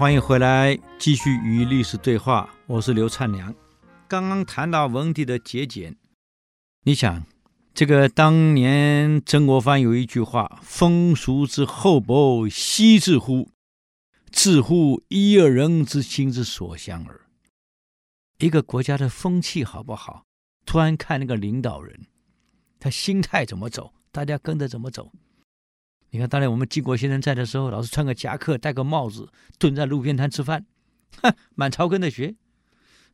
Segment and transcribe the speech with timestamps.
[0.00, 2.48] 欢迎回来，继续与历史对话。
[2.66, 3.54] 我是刘灿良。
[4.08, 5.94] 刚刚谈到文帝的节俭，
[6.84, 7.22] 你想，
[7.74, 13.50] 这个当年曾国藩有一句话：“风俗之厚薄，悉自乎？
[14.32, 17.20] 自乎一二人之心之所向耳。”
[18.40, 20.24] 一个国家的风气好不好，
[20.64, 22.06] 突然看那个领导人，
[22.78, 25.12] 他心态怎么走，大家跟着怎么走。
[26.12, 29.28] 你看，当年我们经国先生在的时候，老是穿个夹克，戴个帽子，
[29.58, 30.66] 蹲在路边摊吃饭，
[31.22, 32.34] 哼，满朝跟着学。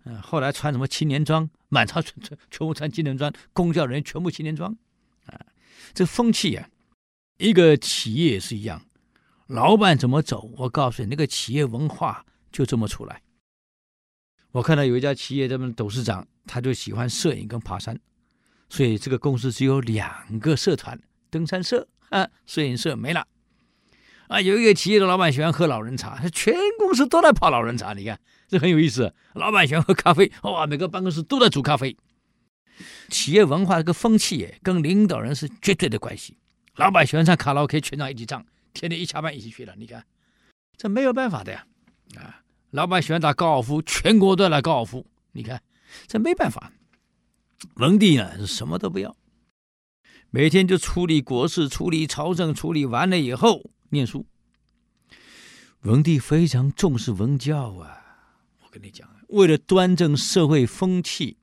[0.05, 4.75] 嗯，后来穿什么青年装，满朝全全全部穿青年装，公教人员全部青年装，
[5.27, 5.39] 啊，
[5.93, 6.71] 这风气啊，
[7.37, 8.83] 一个企业也是一样，
[9.47, 13.21] 老板怎么走，我告诉你，那个企业文化就这么出来。
[14.53, 18.01] 我看到有一家企业，他们董事长他就喜欢摄影跟爬山，
[18.71, 21.87] 所以这个公司只有两个社团，登山社。
[22.11, 23.27] 啊，摄影社没了，
[24.29, 27.95] 啊，有一个企业的老板喜欢喝老人茶，全公司都在泡老人茶。
[27.95, 29.15] 你看，这很有意思。
[29.35, 31.97] 老板喜欢喝咖啡，哇，每个办公室都在煮咖啡。
[33.09, 36.37] 企业文化这个风气，跟领导人是绝对的关系。
[36.77, 39.75] 老板喜欢唱卡拉 OK，全场一起唱，天天一下班一起去了。
[39.77, 40.05] 你看，
[40.77, 41.67] 这没有办法的呀。
[42.17, 45.07] 啊，老板喜欢打高尔夫，全国都来高尔夫。
[45.33, 45.63] 你看，
[46.07, 46.71] 这没办法。
[47.77, 49.17] 文帝呢，什么都不要。
[50.37, 54.27] 每天就处理国事，处理朝政，处理完了以后念书。
[55.81, 58.45] 文帝非常重视文教啊！
[58.63, 61.39] 我跟你讲，为了端正社会风气，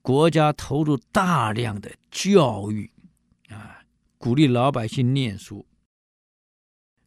[0.00, 2.88] 国家投入大量的教育
[3.48, 3.80] 啊，
[4.16, 5.66] 鼓励老百姓念书。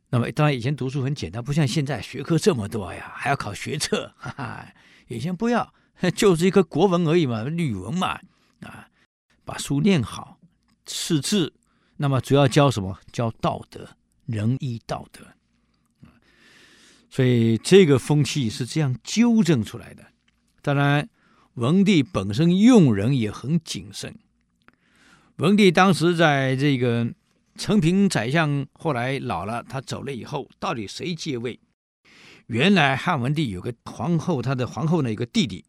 [0.10, 4.14] 那么当然，以前读书很简单，不像现在学科这么多呀，还要考学测。
[4.18, 4.74] 哈哈，
[5.08, 5.74] 以前不要，
[6.14, 8.20] 就是一个国文而已嘛，语文嘛，
[8.60, 8.90] 啊，
[9.46, 10.38] 把书念好。
[10.86, 11.54] 赤字，
[11.98, 12.98] 那么主要教什么？
[13.12, 13.90] 教道德、
[14.26, 15.26] 仁义道德。
[17.10, 20.06] 所以这个风气是这样纠正出来的。
[20.62, 21.10] 当然，
[21.56, 24.18] 文帝本身用人也很谨慎。
[25.36, 27.14] 文帝当时在这个
[27.56, 31.60] 承平宰相后来老了，他走了以后，到底谁继位？
[32.48, 35.66] 原来汉文帝有个皇后，他的皇后呢有个弟弟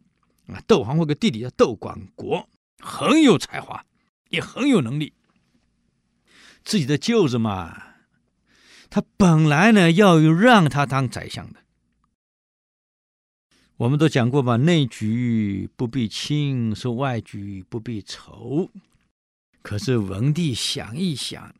[0.46, 2.48] 啊，窦皇后个弟弟叫窦广国，
[2.78, 3.84] 很有才华。
[4.32, 5.12] 也很有能力，
[6.64, 7.82] 自己的舅子嘛，
[8.88, 11.60] 他本来呢要让他当宰相的。
[13.76, 18.70] 我们都讲过吧，内举不避亲，说外举不避仇。
[19.60, 21.54] 可是文帝想一想，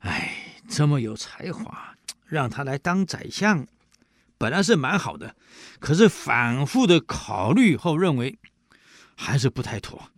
[0.00, 1.96] 哎，这么有才华，
[2.26, 3.66] 让他来当宰相，
[4.38, 5.36] 本来是蛮好的。
[5.78, 8.38] 可是反复的考虑后，认为
[9.14, 10.10] 还是不太妥。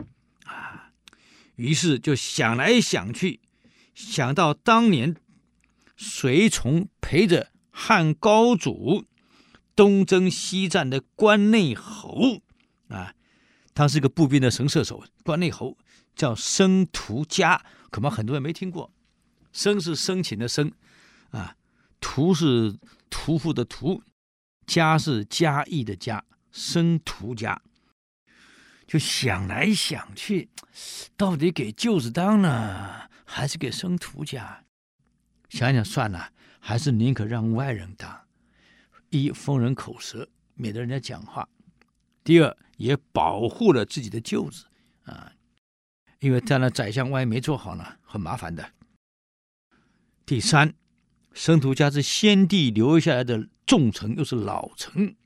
[1.56, 3.40] 于是就想来想去，
[3.94, 5.16] 想到当年
[5.96, 9.04] 随从陪着汉高祖
[9.76, 12.40] 东征西战的关内侯
[12.88, 13.14] 啊，
[13.74, 15.04] 他是个步兵的神射手。
[15.22, 15.76] 关内侯
[16.14, 18.92] 叫申屠嘉，恐怕很多人没听过。
[19.52, 20.72] 申是申请的申
[21.30, 21.56] 啊，
[22.00, 22.76] 屠是
[23.08, 24.02] 屠夫的屠，
[24.66, 27.62] 嘉是嘉义的嘉，申屠嘉。
[28.94, 30.48] 就想来想去，
[31.16, 34.62] 到底给舅子当呢，还是给申屠家？
[35.48, 38.24] 想想算了，还是宁可让外人当。
[39.10, 41.42] 一封人口舌，免得人家讲话；
[42.22, 44.64] 第二，也保护了自己的舅子
[45.06, 45.32] 啊，
[46.20, 48.64] 因为在那宰相万一没做好呢，很麻烦的。
[50.24, 50.72] 第三，
[51.32, 55.16] 申屠家是先帝留下来的重臣，又是老臣，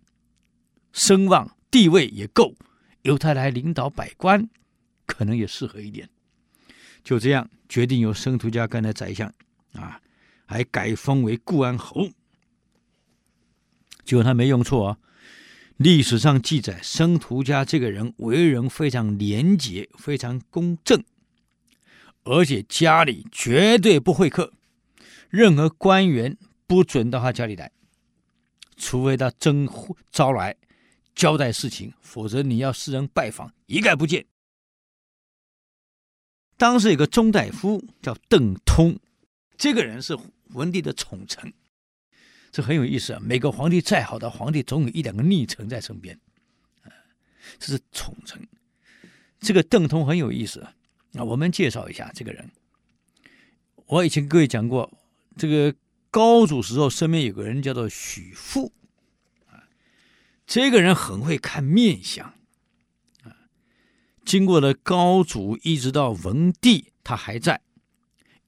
[0.91, 2.55] 声望地位也够。
[3.09, 4.51] 由他来领导百官，
[5.07, 6.11] 可能也适合一点。
[7.03, 9.33] 就这样决定由申屠家干的宰相，
[9.73, 9.99] 啊，
[10.45, 12.11] 还改封为固安侯。
[14.05, 14.99] 结果他没用错啊！
[15.79, 21.03] 历史上记载，申屠家这个人为人非常廉洁，非常公正，
[22.25, 24.53] 而且家里绝对不会客，
[25.31, 27.73] 任何官员不准到他家里来，
[28.77, 29.67] 除非他真
[30.11, 30.55] 招来。
[31.19, 34.25] 交代事情，否则你要私人拜访，一概不见。
[36.57, 38.97] 当时有个中大夫叫邓通，
[39.57, 40.17] 这个人是
[40.51, 41.53] 文帝的宠臣，
[42.53, 43.21] 这很有意思啊。
[43.21, 46.17] 每个皇帝再好的皇帝，总有一两个逆臣在身边，
[46.83, 46.95] 啊，
[47.59, 48.41] 这是宠臣。
[49.41, 50.73] 这个邓通很有意思啊。
[51.11, 52.49] 那我们介绍一下这个人。
[53.87, 54.89] 我以前跟各位讲过，
[55.37, 55.75] 这个
[56.13, 58.73] 高祖时候身边有个人叫做许父。
[60.49, 62.27] 这个人很会看面相，
[63.23, 63.37] 啊，
[64.25, 67.61] 经过了高祖一直到文帝，他还在。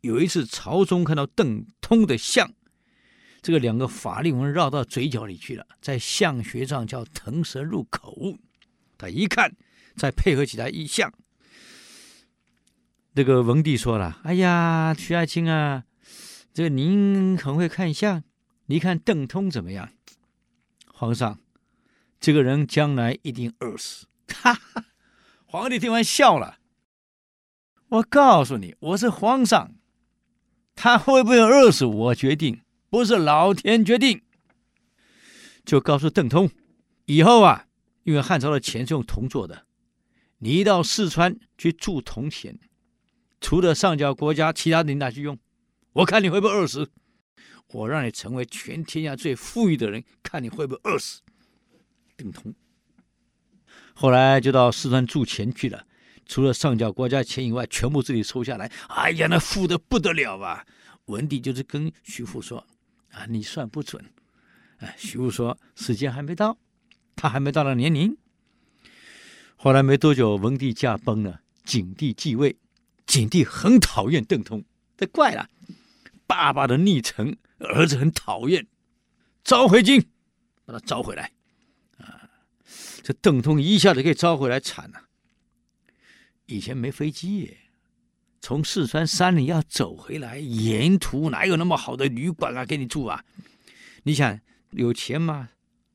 [0.01, 2.55] 有一次朝中看到邓通的相，
[3.43, 8.39] 这个两个法令纹绕到嘴角里去了，在相学上叫腾蛇入口。
[8.97, 9.55] 他一看，
[9.95, 11.13] 再配合起来一相，
[13.15, 15.85] 这个文帝说了：“哎呀，徐爱卿啊，
[16.55, 18.25] 这个您很会看相，
[18.67, 19.91] 你看邓通怎么样？”
[20.89, 21.39] 皇上，
[22.21, 24.07] 这个人将来一定饿死。
[24.29, 24.85] 哈哈，
[25.47, 26.59] 皇帝听完笑了。
[27.89, 29.75] 我告诉你，我是皇上，
[30.75, 34.23] 他会不会饿死我决定，不是老天决定。
[35.65, 36.51] 就告诉邓通，
[37.07, 37.67] 以后啊，
[38.05, 39.67] 因为汉朝的钱是用铜做的，
[40.39, 42.59] 你一到四川去铸铜钱，
[43.41, 45.39] 除了上交国家，其他的你拿去用，
[45.95, 46.91] 我看你会不会饿死。
[47.73, 51.23] 我让你成为全天下最富裕的人，看你会不会饿死。
[52.21, 52.55] 邓通
[53.95, 55.87] 后来就到四川铸钱去了。
[56.27, 58.71] 除了上缴国家钱以外，全部自己收下来。
[58.89, 60.65] 哎呀，那富的不得了啊！
[61.07, 62.65] 文帝就是跟徐父说
[63.11, 64.05] ：“啊，你算不准。”
[64.79, 66.57] 哎，徐父说：“时间还没到，
[67.17, 68.17] 他还没到了年龄。”
[69.57, 72.57] 后来没多久，文帝驾崩了，景帝继位。
[73.07, 74.65] 景帝很讨厌邓通，
[74.97, 75.49] 这怪了，
[76.29, 78.69] 爸爸的昵称，儿子很讨厌，
[79.43, 80.01] 召回京，
[80.65, 81.33] 把他召回来。
[83.03, 85.09] 这邓通一下子给招回来，惨了。
[86.47, 87.57] 以前没飞机，
[88.41, 93.25] 从四川山里要走回来，沿途哪有那么好的旅馆啊给你住啊？
[94.03, 94.41] 你想
[94.71, 95.51] 有钱吗？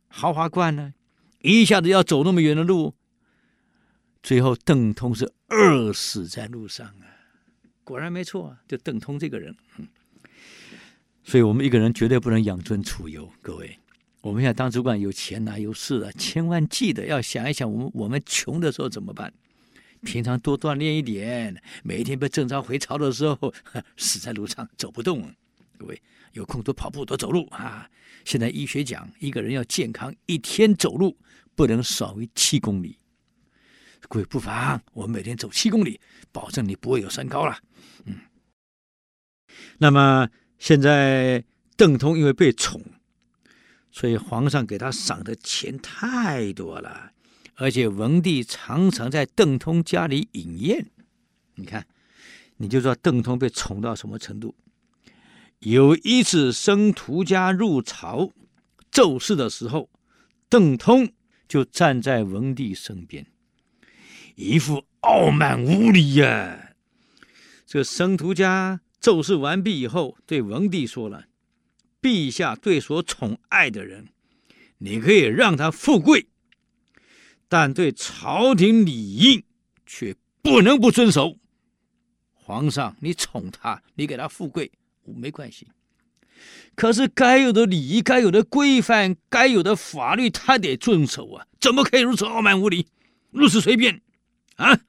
[0.07, 0.94] 豪华惯呢？
[1.42, 2.95] 一下子要走那么远的路，
[4.24, 7.06] 最后邓通是饿死在路上啊！
[7.83, 9.56] 果然没错啊，就邓通这个人。
[11.24, 13.77] 所以我们一个人绝对不能养尊处优，各位，
[14.25, 19.31] 我们现在当主管有钱啊，有势啊，千万记得要想一想，我们我们穷的时候怎么办？
[20.01, 23.54] 平常多锻炼一点，每一天被正常回朝的时候，
[23.98, 25.31] 死在路上走不动。
[25.77, 26.01] 各位
[26.33, 27.88] 有空多跑步，多走路啊！
[28.24, 31.16] 现在医学讲，一个人要健康，一天走路
[31.54, 32.98] 不能少于七公里。
[34.10, 36.01] 各位不妨，我们每天走七公里，
[36.31, 37.60] 保证你不会有三高了。
[38.06, 38.16] 嗯。
[39.77, 40.27] 那么
[40.57, 41.44] 现在
[41.77, 42.81] 邓通因为被宠，
[43.95, 47.13] 所以皇上给他赏的钱太多了。
[47.53, 50.92] 而且文帝常常在邓通家里饮宴，
[51.56, 51.88] 你看，
[52.57, 54.53] 你就知道邓通被宠到什么程度。
[55.59, 58.33] 有一次生徒家入朝
[58.92, 59.89] 奏事的时候，
[60.50, 61.09] 邓通
[61.48, 63.25] 就站在文帝身边，
[64.36, 66.75] 一副傲慢无礼呀、啊。
[67.65, 71.27] 这生徒家奏事完毕以后，对文帝说了
[72.05, 74.09] ：“陛下对所宠爱的人，
[74.77, 76.27] 你可以让他富贵。”
[77.49, 79.43] 但对朝廷礼仪
[79.87, 81.39] 却不能不遵守。
[82.33, 84.71] 皇上，你宠他，你给他富贵，
[85.03, 85.67] 没关系。
[86.75, 91.47] 可是该有的礼仪、该有的规范、该有的法律，他得遵守啊！
[91.59, 92.87] 怎么可以如此傲慢无礼，
[93.31, 93.99] 如此随便
[94.57, 94.79] 啊？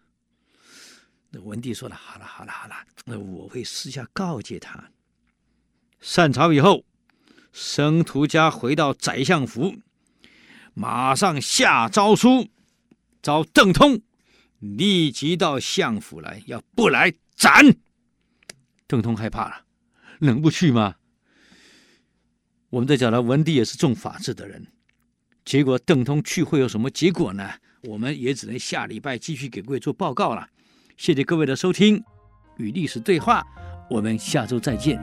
[1.30, 2.74] 那文帝说了：“好了，好了，好了，
[3.06, 4.90] 那我会私下告诫他。”
[6.00, 6.84] 散朝以后，
[7.58, 9.76] 生徒家回到宰相府。
[10.74, 12.50] 马上下诏书，
[13.22, 14.02] 召邓通
[14.58, 17.74] 立即到相府来，要不来斩。
[18.86, 19.62] 邓通害怕了，
[20.18, 20.96] 能不去吗？
[22.68, 24.66] 我们在讲的文帝也是重法治的人，
[25.42, 27.54] 结果邓通去会有什么结果呢？
[27.84, 30.46] 我们也只能下礼拜继续给各位做报告了。
[30.98, 32.04] 谢谢各位的收听，
[32.58, 33.42] 与历史对话，
[33.88, 35.02] 我们下周再见。